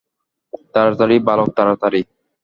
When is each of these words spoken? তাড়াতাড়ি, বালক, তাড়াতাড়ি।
তাড়াতাড়ি, 0.73 1.15
বালক, 1.19 1.49
তাড়াতাড়ি। 1.57 2.01